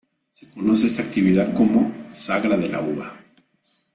Se 0.31 0.49
conoce 0.49 0.87
esta 0.87 1.03
actividad 1.03 1.53
como 1.55 1.91
"Sagra 2.11 2.57
de 2.57 2.67
la 2.69 2.81
uva". 2.81 3.19